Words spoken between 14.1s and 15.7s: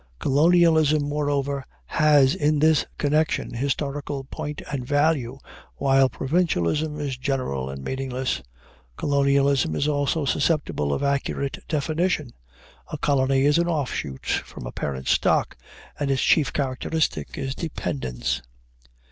from a parent stock,